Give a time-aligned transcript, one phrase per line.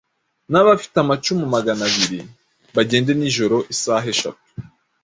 [0.51, 2.19] n’abafite amacumu magana abiri,
[2.75, 4.43] bagende nijoro isaha eshatu.